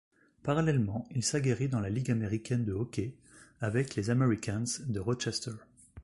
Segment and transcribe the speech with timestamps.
[0.41, 3.13] Parallèlement, il s'aguerrit dans la Ligue américaine de hockey
[3.59, 5.51] avec les Americans de Rochester.